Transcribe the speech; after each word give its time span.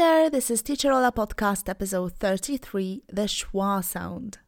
there, 0.00 0.30
this 0.30 0.50
is 0.50 0.62
Teacher 0.62 0.90
Ola 0.92 1.12
Podcast, 1.12 1.68
episode 1.68 2.14
33 2.14 3.02
The 3.12 3.24
Schwa 3.24 3.84
Sound. 3.84 4.38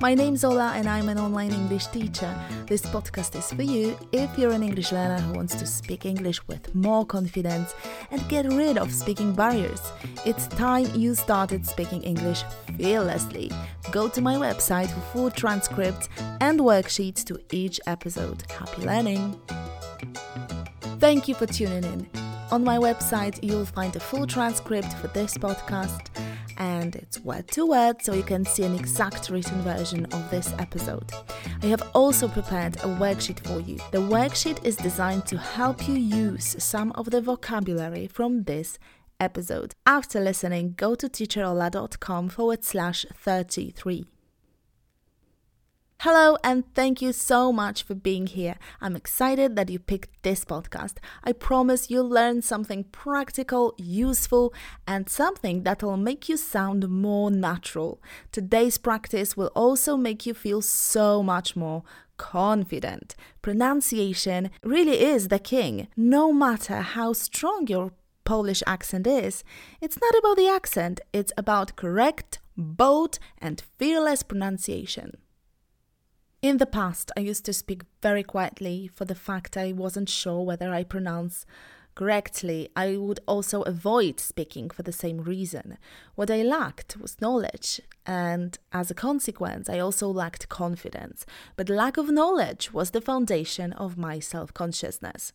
My 0.00 0.14
name's 0.14 0.44
Ola 0.44 0.72
and 0.76 0.88
I'm 0.88 1.08
an 1.08 1.18
online 1.18 1.50
English 1.50 1.88
teacher. 1.88 2.32
This 2.68 2.82
podcast 2.82 3.34
is 3.34 3.52
for 3.52 3.64
you 3.64 3.98
if 4.12 4.38
you're 4.38 4.52
an 4.52 4.62
English 4.62 4.92
learner 4.92 5.18
who 5.18 5.32
wants 5.32 5.56
to 5.56 5.66
speak 5.66 6.06
English 6.06 6.46
with 6.46 6.72
more 6.76 7.04
confidence 7.04 7.74
and 8.12 8.22
get 8.28 8.46
rid 8.52 8.78
of 8.78 8.92
speaking 8.92 9.32
barriers. 9.32 9.82
It's 10.24 10.46
time 10.46 10.86
you 10.94 11.16
started 11.16 11.66
speaking 11.66 12.04
English 12.04 12.44
fearlessly. 12.76 13.50
Go 13.90 14.08
to 14.08 14.20
my 14.20 14.36
website 14.36 14.90
for 14.90 15.00
full 15.12 15.30
transcripts 15.32 16.08
and 16.40 16.60
worksheets 16.60 17.24
to 17.24 17.40
each 17.50 17.80
episode. 17.88 18.44
Happy 18.48 18.86
learning! 18.86 19.34
Thank 21.00 21.26
you 21.26 21.34
for 21.34 21.46
tuning 21.46 21.82
in. 21.82 22.25
On 22.52 22.62
my 22.62 22.78
website, 22.78 23.42
you'll 23.42 23.66
find 23.66 23.96
a 23.96 24.00
full 24.00 24.24
transcript 24.24 24.92
for 24.94 25.08
this 25.08 25.36
podcast, 25.36 26.10
and 26.58 26.94
it's 26.94 27.18
word 27.18 27.48
to 27.48 27.66
word, 27.66 28.00
so 28.00 28.14
you 28.14 28.22
can 28.22 28.44
see 28.44 28.62
an 28.62 28.74
exact 28.74 29.30
written 29.30 29.60
version 29.62 30.06
of 30.06 30.30
this 30.30 30.54
episode. 30.58 31.10
I 31.62 31.66
have 31.66 31.82
also 31.92 32.28
prepared 32.28 32.76
a 32.76 32.88
worksheet 33.00 33.40
for 33.40 33.60
you. 33.60 33.78
The 33.90 33.98
worksheet 33.98 34.64
is 34.64 34.76
designed 34.76 35.26
to 35.26 35.36
help 35.36 35.88
you 35.88 35.94
use 35.94 36.56
some 36.62 36.92
of 36.92 37.10
the 37.10 37.20
vocabulary 37.20 38.06
from 38.06 38.44
this 38.44 38.78
episode. 39.18 39.74
After 39.84 40.20
listening, 40.20 40.74
go 40.76 40.94
to 40.94 41.08
teacherola.com 41.08 42.28
forward 42.28 42.62
slash 42.64 43.04
33. 43.12 44.06
Hello, 46.08 46.36
and 46.44 46.62
thank 46.72 47.02
you 47.02 47.12
so 47.12 47.52
much 47.52 47.82
for 47.82 47.96
being 47.96 48.28
here. 48.28 48.54
I'm 48.80 48.94
excited 48.94 49.56
that 49.56 49.68
you 49.68 49.80
picked 49.80 50.22
this 50.22 50.44
podcast. 50.44 50.98
I 51.24 51.32
promise 51.32 51.90
you'll 51.90 52.08
learn 52.08 52.42
something 52.42 52.84
practical, 52.92 53.74
useful, 53.76 54.54
and 54.86 55.10
something 55.10 55.64
that'll 55.64 55.96
make 55.96 56.28
you 56.28 56.36
sound 56.36 56.88
more 56.88 57.32
natural. 57.32 58.00
Today's 58.30 58.78
practice 58.78 59.36
will 59.36 59.50
also 59.56 59.96
make 59.96 60.24
you 60.26 60.32
feel 60.32 60.62
so 60.62 61.24
much 61.24 61.56
more 61.56 61.82
confident. 62.18 63.16
Pronunciation 63.42 64.50
really 64.62 65.00
is 65.00 65.26
the 65.26 65.40
king, 65.40 65.88
no 65.96 66.32
matter 66.32 66.82
how 66.82 67.14
strong 67.14 67.66
your 67.66 67.90
Polish 68.22 68.62
accent 68.64 69.08
is. 69.08 69.42
It's 69.80 69.98
not 70.00 70.16
about 70.16 70.36
the 70.36 70.46
accent, 70.46 71.00
it's 71.12 71.32
about 71.36 71.74
correct, 71.74 72.38
bold, 72.56 73.18
and 73.40 73.60
fearless 73.76 74.22
pronunciation. 74.22 75.16
In 76.42 76.58
the 76.58 76.66
past, 76.66 77.10
I 77.16 77.20
used 77.20 77.44
to 77.46 77.52
speak 77.52 77.82
very 78.02 78.22
quietly 78.22 78.88
for 78.94 79.04
the 79.04 79.14
fact 79.14 79.56
I 79.56 79.72
wasn't 79.72 80.08
sure 80.08 80.42
whether 80.42 80.70
I 80.70 80.84
pronounce 80.84 81.46
correctly. 81.96 82.68
I 82.76 82.96
would 82.96 83.18
also 83.26 83.62
avoid 83.62 84.20
speaking 84.20 84.70
for 84.70 84.84
the 84.84 84.92
same 84.92 85.22
reason. 85.22 85.78
What 86.14 86.30
I 86.30 86.42
lacked 86.42 86.96
was 86.96 87.20
knowledge, 87.20 87.80
and 88.06 88.56
as 88.72 88.90
a 88.90 88.94
consequence, 88.94 89.68
I 89.68 89.80
also 89.80 90.08
lacked 90.08 90.48
confidence. 90.48 91.26
But 91.56 91.68
lack 91.68 91.96
of 91.96 92.10
knowledge 92.10 92.72
was 92.72 92.90
the 92.92 93.00
foundation 93.00 93.72
of 93.72 93.98
my 93.98 94.20
self 94.20 94.54
consciousness. 94.54 95.32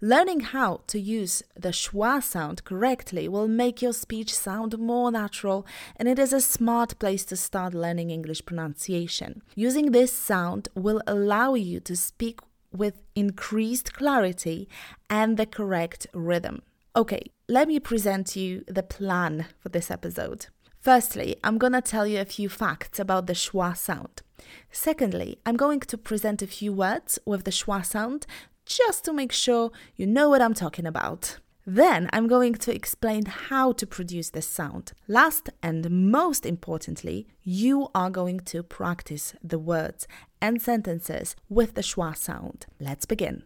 Learning 0.00 0.40
how 0.40 0.80
to 0.86 0.98
use 0.98 1.42
the 1.54 1.70
schwa 1.70 2.22
sound 2.22 2.64
correctly 2.64 3.28
will 3.28 3.48
make 3.48 3.82
your 3.82 3.92
speech 3.92 4.32
sound 4.34 4.78
more 4.78 5.10
natural, 5.10 5.66
and 5.96 6.08
it 6.08 6.18
is 6.18 6.32
a 6.32 6.40
smart 6.40 6.98
place 6.98 7.24
to 7.26 7.36
start 7.36 7.74
learning 7.74 8.10
English 8.10 8.46
pronunciation. 8.46 9.42
Using 9.54 9.90
this 9.90 10.12
sound 10.12 10.68
will 10.74 11.02
allow 11.06 11.54
you 11.54 11.80
to 11.80 11.96
speak 11.96 12.38
with 12.74 13.02
increased 13.14 13.94
clarity 13.94 14.68
and 15.08 15.36
the 15.36 15.46
correct 15.46 16.06
rhythm. 16.12 16.62
Okay, 16.96 17.22
let 17.48 17.68
me 17.68 17.80
present 17.80 18.36
you 18.36 18.64
the 18.66 18.82
plan 18.82 19.46
for 19.58 19.68
this 19.68 19.90
episode. 19.90 20.46
Firstly, 20.80 21.36
I'm 21.42 21.56
gonna 21.58 21.80
tell 21.80 22.06
you 22.06 22.20
a 22.20 22.24
few 22.24 22.48
facts 22.48 22.98
about 22.98 23.26
the 23.26 23.32
schwa 23.32 23.76
sound. 23.76 24.22
Secondly, 24.70 25.38
I'm 25.46 25.56
going 25.56 25.80
to 25.80 25.96
present 25.96 26.42
a 26.42 26.46
few 26.46 26.72
words 26.72 27.18
with 27.24 27.44
the 27.44 27.50
schwa 27.50 27.84
sound 27.84 28.26
just 28.66 29.04
to 29.04 29.12
make 29.12 29.32
sure 29.32 29.70
you 29.96 30.06
know 30.06 30.28
what 30.28 30.42
I'm 30.42 30.54
talking 30.54 30.86
about. 30.86 31.38
Then 31.66 32.10
I'm 32.12 32.26
going 32.28 32.54
to 32.54 32.74
explain 32.74 33.24
how 33.24 33.72
to 33.72 33.86
produce 33.86 34.30
this 34.30 34.46
sound. 34.46 34.92
Last 35.08 35.48
and 35.62 36.10
most 36.12 36.44
importantly, 36.44 37.26
you 37.42 37.88
are 37.94 38.10
going 38.10 38.40
to 38.40 38.62
practice 38.62 39.34
the 39.42 39.58
words 39.58 40.06
and 40.42 40.60
sentences 40.60 41.36
with 41.48 41.74
the 41.74 41.80
schwa 41.80 42.14
sound. 42.14 42.66
Let's 42.78 43.06
begin. 43.06 43.44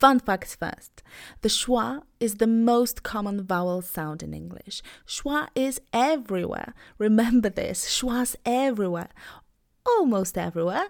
Fun 0.00 0.18
facts 0.18 0.56
first. 0.56 1.02
The 1.40 1.48
schwa 1.48 2.02
is 2.18 2.34
the 2.34 2.48
most 2.48 3.02
common 3.04 3.44
vowel 3.44 3.80
sound 3.80 4.22
in 4.22 4.34
English. 4.34 4.82
Schwa 5.06 5.48
is 5.54 5.80
everywhere. 5.92 6.74
Remember 6.98 7.48
this 7.48 7.86
schwa's 7.86 8.36
everywhere, 8.44 9.10
almost 9.86 10.36
everywhere, 10.36 10.88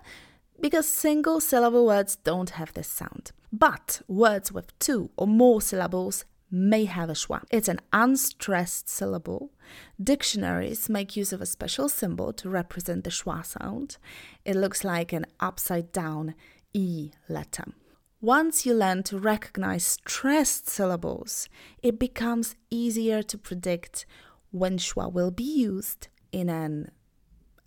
because 0.61 0.89
single 0.89 1.41
syllable 1.41 1.87
words 1.87 2.17
don't 2.17 2.51
have 2.51 2.73
this 2.73 2.89
sound. 2.89 3.31
But 3.59 4.03
words 4.07 4.53
with 4.53 4.79
two 4.79 5.11
or 5.17 5.27
more 5.27 5.63
syllables 5.63 6.27
may 6.51 6.85
have 6.85 7.09
a 7.09 7.15
schwa. 7.15 7.43
It's 7.51 7.69
an 7.69 7.81
unstressed 7.91 8.87
syllable. 8.87 9.51
Dictionaries 10.03 10.91
make 10.91 11.17
use 11.17 11.33
of 11.33 11.41
a 11.41 11.47
special 11.47 11.89
symbol 11.89 12.35
to 12.35 12.51
represent 12.51 13.05
the 13.05 13.11
schwa 13.11 13.47
sound. 13.47 13.97
It 14.45 14.57
looks 14.57 14.85
like 14.85 15.15
an 15.15 15.25
upside 15.41 15.91
down 15.91 16.35
E 16.75 17.13
letter. 17.31 17.65
Once 18.21 18.67
you 18.67 18.75
learn 18.75 19.03
to 19.05 19.19
recognize 19.19 19.87
stressed 19.87 20.69
syllables, 20.69 21.49
it 21.83 21.99
becomes 21.99 22.57
easier 22.69 23.23
to 23.23 23.39
predict 23.39 24.05
when 24.51 24.77
schwa 24.77 25.11
will 25.11 25.31
be 25.31 25.45
used 25.45 26.09
in 26.31 26.51
an 26.51 26.91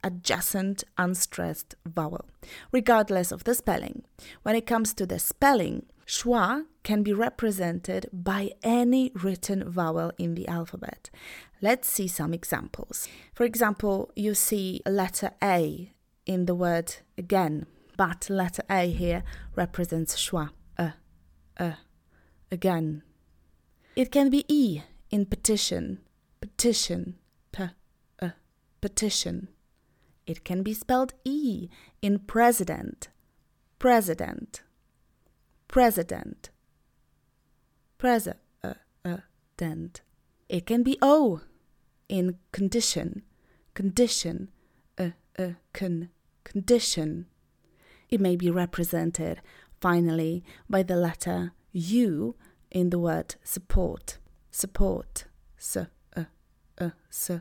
adjacent 0.03 0.83
unstressed 0.97 1.75
vowel, 1.85 2.25
regardless 2.71 3.31
of 3.31 3.43
the 3.43 3.53
spelling. 3.53 4.03
When 4.43 4.55
it 4.55 4.65
comes 4.65 4.93
to 4.95 5.05
the 5.05 5.19
spelling, 5.19 5.85
schwa 6.05 6.65
can 6.83 7.03
be 7.03 7.13
represented 7.13 8.09
by 8.11 8.51
any 8.63 9.11
written 9.23 9.69
vowel 9.69 10.11
in 10.17 10.35
the 10.35 10.47
alphabet. 10.47 11.09
Let's 11.61 11.89
see 11.89 12.07
some 12.07 12.33
examples. 12.33 13.07
For 13.33 13.43
example, 13.43 14.11
you 14.15 14.33
see 14.33 14.81
letter 14.85 15.31
A 15.43 15.93
in 16.25 16.45
the 16.45 16.55
word 16.55 16.95
again, 17.17 17.65
but 17.97 18.29
letter 18.29 18.63
A 18.69 18.89
here 18.89 19.23
represents 19.55 20.15
schwa, 20.15 20.49
uh, 20.77 20.91
uh, 21.57 21.73
again. 22.51 23.03
It 23.95 24.11
can 24.11 24.29
be 24.29 24.45
E 24.47 24.81
in 25.11 25.25
petition, 25.25 25.99
petition, 26.39 27.15
p, 27.51 27.65
uh, 28.21 28.29
petition. 28.79 29.49
It 30.29 30.43
can 30.43 30.61
be 30.61 30.75
spelled 30.75 31.15
E 31.25 31.69
in 32.03 32.19
president, 32.19 33.07
president, 33.79 34.61
president, 35.67 36.51
president. 37.97 38.41
It 40.47 40.67
can 40.67 40.83
be 40.83 40.99
O 41.01 41.41
in 42.07 42.37
condition, 42.51 43.23
condition, 43.73 44.51
uh, 44.99 45.09
uh, 45.39 45.53
con, 45.73 46.09
condition. 46.43 47.25
It 48.09 48.21
may 48.21 48.35
be 48.35 48.51
represented, 48.51 49.41
finally, 49.81 50.43
by 50.69 50.83
the 50.83 50.95
letter 50.95 51.53
U 51.71 52.35
in 52.69 52.91
the 52.91 52.99
word 52.99 53.33
support, 53.43 54.19
support, 54.51 55.25
s, 55.57 55.75
uh, 55.75 55.85
uh, 56.77 56.89
s, 57.09 57.31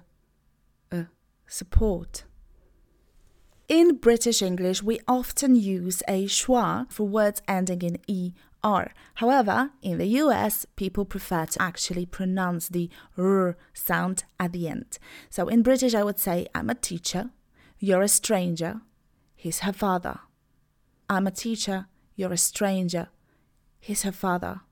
uh, 0.90 1.04
support. 1.46 2.24
In 3.68 3.96
British 3.96 4.40
English, 4.40 4.82
we 4.82 4.98
often 5.06 5.54
use 5.54 6.02
a 6.08 6.24
schwa 6.24 6.90
for 6.90 7.06
words 7.06 7.42
ending 7.46 7.82
in 7.82 8.34
er. 8.64 8.92
However, 9.16 9.72
in 9.82 9.98
the 9.98 10.06
US, 10.22 10.64
people 10.76 11.04
prefer 11.04 11.44
to 11.44 11.60
actually 11.60 12.06
pronounce 12.06 12.68
the 12.68 12.88
r 13.18 13.58
sound 13.74 14.24
at 14.40 14.52
the 14.52 14.68
end. 14.68 14.98
So 15.28 15.48
in 15.48 15.62
British, 15.62 15.94
I 15.94 16.02
would 16.02 16.18
say, 16.18 16.46
I'm 16.54 16.70
a 16.70 16.74
teacher, 16.74 17.28
you're 17.78 18.00
a 18.00 18.08
stranger, 18.08 18.80
he's 19.36 19.58
her 19.58 19.74
father. 19.74 20.20
I'm 21.10 21.26
a 21.26 21.30
teacher, 21.30 21.88
you're 22.16 22.32
a 22.32 22.38
stranger, 22.38 23.08
he's 23.78 24.02
her 24.02 24.12
father. 24.12 24.62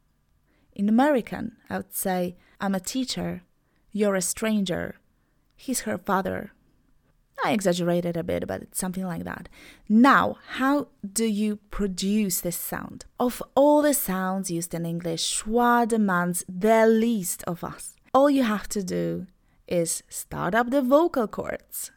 In 0.72 0.88
American, 0.88 1.56
I 1.68 1.76
would 1.76 1.92
say, 1.92 2.36
I'm 2.62 2.74
a 2.74 2.80
teacher, 2.80 3.42
you're 3.92 4.14
a 4.14 4.22
stranger, 4.22 4.96
he's 5.54 5.80
her 5.80 5.98
father. 5.98 6.52
I 7.46 7.52
exaggerated 7.52 8.16
a 8.16 8.24
bit, 8.24 8.46
but 8.46 8.62
it's 8.62 8.78
something 8.78 9.04
like 9.04 9.24
that. 9.24 9.48
Now, 9.88 10.38
how 10.58 10.88
do 11.20 11.24
you 11.24 11.56
produce 11.70 12.40
this 12.40 12.56
sound? 12.56 13.04
Of 13.20 13.42
all 13.54 13.82
the 13.82 13.94
sounds 13.94 14.50
used 14.50 14.74
in 14.74 14.84
English, 14.84 15.22
schwa 15.42 15.86
demands 15.86 16.44
the 16.48 16.86
least 16.86 17.44
of 17.46 17.62
us. 17.62 17.96
All 18.12 18.28
you 18.28 18.42
have 18.42 18.68
to 18.70 18.82
do 18.82 19.26
is 19.68 20.02
start 20.08 20.54
up 20.54 20.70
the 20.70 20.82
vocal 20.82 21.28
cords. 21.28 21.92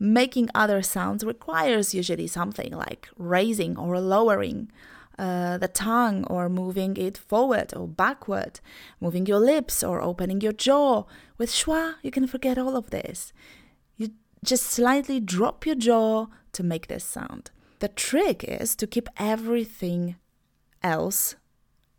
Making 0.00 0.48
other 0.52 0.82
sounds 0.82 1.22
requires 1.24 1.94
usually 1.94 2.26
something 2.26 2.72
like 2.72 3.08
raising 3.16 3.76
or 3.76 4.00
lowering 4.00 4.70
uh, 5.18 5.58
the 5.58 5.68
tongue 5.68 6.24
or 6.24 6.48
moving 6.48 6.96
it 6.96 7.16
forward 7.16 7.72
or 7.76 7.86
backward, 7.86 8.58
moving 9.00 9.26
your 9.26 9.38
lips 9.38 9.84
or 9.84 10.00
opening 10.00 10.40
your 10.40 10.52
jaw. 10.52 11.04
With 11.38 11.50
schwa, 11.50 11.94
you 12.02 12.10
can 12.10 12.26
forget 12.26 12.58
all 12.58 12.76
of 12.76 12.90
this. 12.90 13.32
Just 14.44 14.64
slightly 14.64 15.20
drop 15.20 15.64
your 15.64 15.76
jaw 15.76 16.26
to 16.52 16.62
make 16.62 16.88
this 16.88 17.04
sound. 17.04 17.50
The 17.78 17.88
trick 17.88 18.44
is 18.44 18.74
to 18.76 18.86
keep 18.86 19.08
everything 19.16 20.16
else 20.82 21.36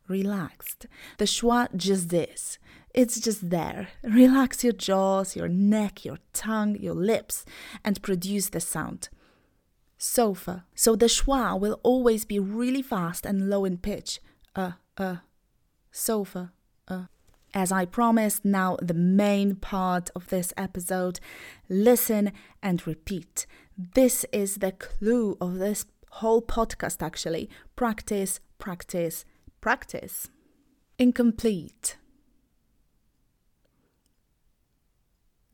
relaxed. 0.08 0.88
The 1.18 1.26
schwa 1.26 1.74
just 1.76 2.10
this. 2.10 2.60
It's 2.94 3.20
just 3.20 3.50
there. 3.50 3.88
Relax 4.04 4.64
your 4.64 4.74
jaws, 4.74 5.36
your 5.36 5.48
neck, 5.48 6.06
your 6.06 6.20
tongue, 6.34 6.76
your 6.76 6.94
lips, 6.96 7.46
and 7.84 8.02
produce 8.02 8.50
the 8.50 8.60
sound. 8.60 9.10
Sofa. 9.98 10.66
So 10.76 10.96
the 10.96 11.08
schwa 11.08 11.60
will 11.60 11.80
always 11.82 12.26
be 12.26 12.40
really 12.40 12.82
fast 12.82 13.26
and 13.26 13.50
low 13.50 13.66
in 13.66 13.78
pitch. 13.78 14.20
Uh, 14.56 14.74
uh. 14.98 15.18
Sofa. 15.92 16.52
Uh. 16.88 17.06
As 17.54 17.72
I 17.72 17.86
promised, 17.86 18.44
now 18.44 18.78
the 18.82 18.96
main 18.96 19.56
part 19.56 20.10
of 20.16 20.30
this 20.30 20.54
episode. 20.58 21.20
Listen 21.70 22.32
and 22.64 22.86
repeat. 22.88 23.46
This 23.78 24.26
is 24.32 24.56
the 24.56 24.72
clue 24.72 25.38
of 25.40 25.60
this 25.60 25.86
whole 26.14 26.42
podcast, 26.42 27.04
actually. 27.04 27.50
Practice, 27.76 28.40
practice, 28.58 29.24
practice. 29.62 30.30
Incomplete. 30.98 31.98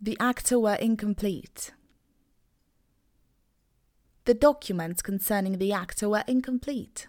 The 0.02 0.16
actor 0.22 0.58
were 0.58 0.76
incomplete. 0.76 1.72
The 4.24 4.34
documents 4.34 5.02
concerning 5.02 5.58
the 5.58 5.74
actor 5.74 6.08
were 6.08 6.24
incomplete. 6.28 7.08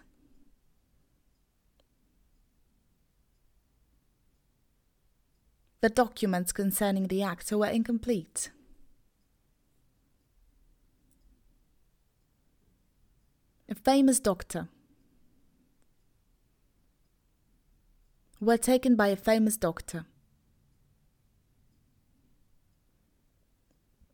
The 5.81 5.89
documents 5.89 6.51
concerning 6.51 7.07
the 7.07 7.23
actor 7.23 7.57
were 7.57 7.67
incomplete. 7.67 8.51
A 13.67 13.73
famous 13.73 14.19
doctor. 14.19 14.67
Were 18.39 18.57
taken 18.57 18.95
by 18.95 19.07
a 19.07 19.15
famous 19.15 19.57
doctor. 19.57 20.05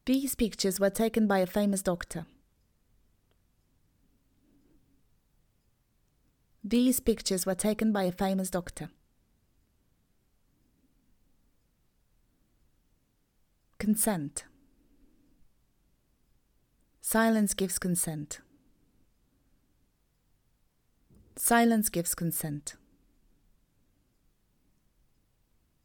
These 0.05 0.35
pictures 0.35 0.79
were 0.79 0.89
taken 0.89 1.27
by 1.27 1.39
a 1.39 1.45
famous 1.45 1.81
doctor. 1.81 2.25
These 6.63 7.01
pictures 7.01 7.45
were 7.45 7.55
taken 7.55 7.91
by 7.91 8.03
a 8.03 8.11
famous 8.13 8.49
doctor. 8.49 8.89
Consent. 13.79 14.45
Silence 16.99 17.53
gives 17.53 17.77
consent. 17.77 18.39
Silence 21.35 21.89
gives 21.89 22.15
consent. 22.15 22.75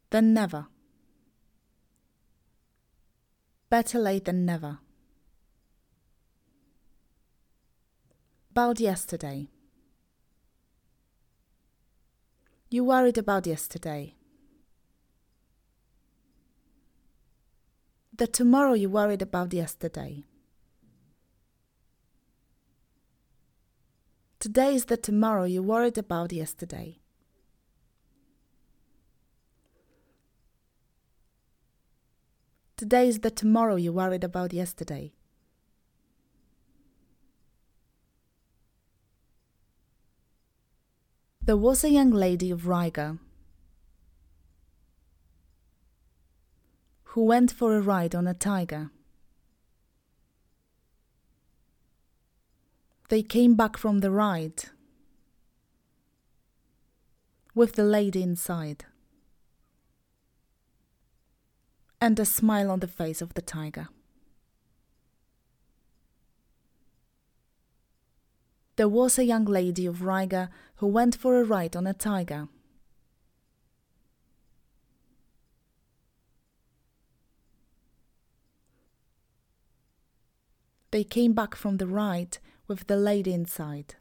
Then 0.08 0.32
never. 0.32 0.68
Better 3.68 3.98
late 3.98 4.24
than 4.24 4.46
never. 4.46 4.78
About 8.50 8.80
yesterday. 8.80 9.48
You 12.70 12.84
worried 12.84 13.18
about 13.18 13.46
yesterday. 13.46 14.14
The 18.22 18.28
tomorrow 18.28 18.74
you 18.74 18.88
worried 18.88 19.20
about 19.20 19.52
yesterday. 19.52 20.22
Today 24.38 24.76
is 24.76 24.84
the 24.84 24.96
tomorrow 24.96 25.42
you 25.42 25.60
worried 25.60 25.98
about 25.98 26.32
yesterday. 26.32 27.00
Today 32.76 33.08
is 33.08 33.18
the 33.18 33.32
tomorrow 33.32 33.74
you 33.74 33.92
worried 33.92 34.22
about 34.22 34.52
yesterday. 34.52 35.14
There 41.40 41.56
was 41.56 41.82
a 41.82 41.90
young 41.90 42.12
lady 42.12 42.52
of 42.52 42.68
Riga 42.68 43.18
who 47.12 47.24
went 47.24 47.52
for 47.52 47.76
a 47.76 47.80
ride 47.80 48.14
on 48.14 48.26
a 48.26 48.32
tiger. 48.32 48.90
They 53.10 53.22
came 53.22 53.54
back 53.54 53.76
from 53.76 53.98
the 53.98 54.10
ride 54.10 54.64
with 57.54 57.74
the 57.74 57.84
lady 57.84 58.22
inside 58.22 58.86
and 62.00 62.18
a 62.18 62.24
smile 62.24 62.70
on 62.70 62.80
the 62.80 62.88
face 62.88 63.20
of 63.20 63.34
the 63.34 63.42
tiger. 63.42 63.88
There 68.76 68.88
was 68.88 69.18
a 69.18 69.24
young 69.26 69.44
lady 69.44 69.84
of 69.84 70.00
Riga 70.00 70.48
who 70.76 70.86
went 70.86 71.14
for 71.14 71.38
a 71.38 71.44
ride 71.44 71.76
on 71.76 71.86
a 71.86 71.92
tiger. 71.92 72.48
They 80.92 81.04
came 81.04 81.32
back 81.32 81.56
from 81.56 81.78
the 81.78 81.86
ride 81.88 82.38
with 82.68 82.86
the 82.86 82.96
lady 82.96 83.32
inside. 83.32 83.96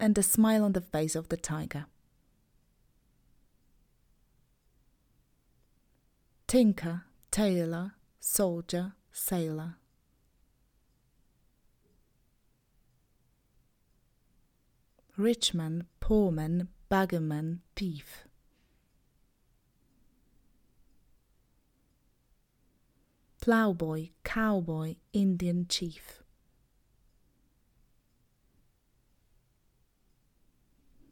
and 0.00 0.18
a 0.18 0.22
smile 0.22 0.62
on 0.64 0.72
the 0.72 0.82
face 0.82 1.14
of 1.14 1.30
the 1.30 1.36
tiger. 1.36 1.86
Tinker, 6.46 7.04
tailor, 7.30 7.94
soldier, 8.20 8.92
sailor. 9.12 9.76
Rich 15.16 15.54
man, 15.54 15.86
poor 16.00 16.30
man, 16.30 16.68
beggar 16.90 17.20
man, 17.20 17.62
thief. 17.74 18.24
Plowboy, 23.44 24.08
cowboy, 24.22 24.94
Indian 25.12 25.66
chief. 25.68 26.22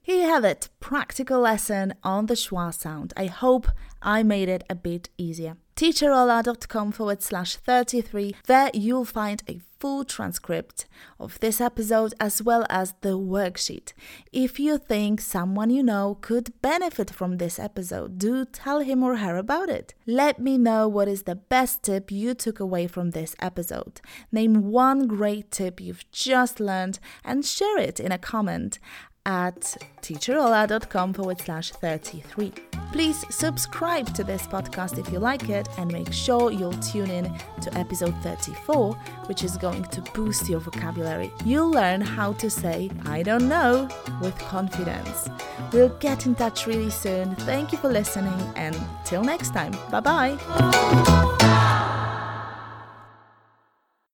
Here 0.00 0.22
you 0.22 0.28
have 0.30 0.42
it, 0.42 0.70
practical 0.80 1.40
lesson 1.40 1.92
on 2.02 2.24
the 2.24 2.34
schwa 2.34 2.72
sound. 2.72 3.12
I 3.18 3.26
hope 3.26 3.66
I 4.00 4.22
made 4.22 4.48
it 4.48 4.64
a 4.70 4.74
bit 4.74 5.10
easier. 5.18 5.58
teacherola.com 5.76 6.92
forward 6.92 7.22
slash 7.22 7.56
33. 7.56 8.34
There 8.46 8.70
you'll 8.74 9.04
find 9.04 9.42
a 9.48 9.60
full 9.82 10.04
transcript 10.04 10.86
of 11.18 11.40
this 11.40 11.60
episode 11.60 12.14
as 12.20 12.40
well 12.40 12.64
as 12.70 12.94
the 13.00 13.18
worksheet. 13.18 13.92
If 14.32 14.60
you 14.60 14.78
think 14.78 15.20
someone 15.20 15.70
you 15.70 15.82
know 15.82 16.18
could 16.20 16.52
benefit 16.62 17.10
from 17.10 17.38
this 17.38 17.58
episode, 17.58 18.16
do 18.16 18.44
tell 18.44 18.78
him 18.78 19.02
or 19.02 19.16
her 19.16 19.36
about 19.36 19.68
it. 19.68 19.92
Let 20.06 20.38
me 20.38 20.56
know 20.56 20.86
what 20.86 21.08
is 21.08 21.24
the 21.24 21.34
best 21.34 21.82
tip 21.82 22.12
you 22.12 22.32
took 22.32 22.60
away 22.60 22.86
from 22.86 23.10
this 23.10 23.34
episode. 23.40 24.00
Name 24.30 24.70
one 24.70 25.08
great 25.08 25.50
tip 25.50 25.80
you've 25.80 26.08
just 26.12 26.60
learned 26.60 27.00
and 27.24 27.44
share 27.44 27.78
it 27.78 27.98
in 27.98 28.12
a 28.12 28.18
comment 28.18 28.78
at 29.26 29.76
teacherola.com 30.02 31.12
forward 31.12 31.40
slash 31.40 31.70
33. 31.70 32.52
Please 32.92 33.24
subscribe 33.34 34.12
to 34.14 34.24
this 34.24 34.46
podcast 34.46 34.98
if 34.98 35.10
you 35.12 35.18
like 35.18 35.48
it 35.48 35.68
and 35.78 35.90
make 35.92 36.12
sure 36.12 36.50
you'll 36.50 36.72
tune 36.74 37.10
in 37.10 37.24
to 37.60 37.78
episode 37.78 38.14
34, 38.22 38.94
which 39.26 39.44
is 39.44 39.56
going 39.56 39.84
to 39.84 40.00
boost 40.12 40.48
your 40.48 40.60
vocabulary. 40.60 41.30
You'll 41.44 41.70
learn 41.70 42.00
how 42.00 42.32
to 42.34 42.50
say, 42.50 42.90
I 43.06 43.22
don't 43.22 43.48
know, 43.48 43.88
with 44.20 44.36
confidence. 44.38 45.28
We'll 45.72 45.96
get 46.00 46.26
in 46.26 46.34
touch 46.34 46.66
really 46.66 46.90
soon. 46.90 47.34
Thank 47.36 47.72
you 47.72 47.78
for 47.78 47.88
listening 47.88 48.40
and 48.56 48.76
till 49.04 49.22
next 49.22 49.54
time. 49.54 49.72
Bye 49.90 50.00
bye. 50.00 51.38